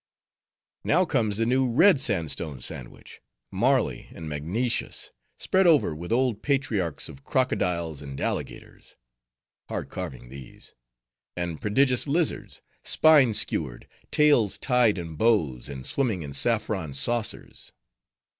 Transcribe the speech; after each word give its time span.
"Now 0.83 1.05
comes 1.05 1.37
the 1.37 1.45
New 1.45 1.69
Red 1.69 2.01
Sandstone 2.01 2.59
sandwich: 2.59 3.21
marly 3.51 4.07
and 4.15 4.27
magnesious, 4.27 5.11
spread 5.37 5.67
over 5.67 5.93
with 5.93 6.11
old 6.11 6.41
patriarchs 6.41 7.07
of 7.07 7.23
crocodiles 7.23 8.01
and 8.01 8.19
alligators,—hard 8.19 9.89
carving 9.91 10.29
these,—and 10.29 11.61
prodigious 11.61 12.07
lizards, 12.07 12.61
spine 12.83 13.35
skewered, 13.35 13.87
tails 14.09 14.57
tied 14.57 14.97
in 14.97 15.13
bows, 15.17 15.69
and 15.69 15.85
swimming 15.85 16.23
in 16.23 16.33
saffron 16.33 16.95
saucers." 16.95 17.71